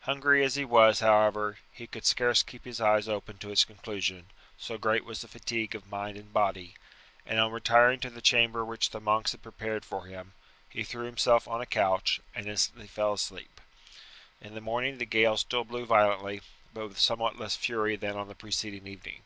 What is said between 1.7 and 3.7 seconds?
he could scarce keep his eyes open to its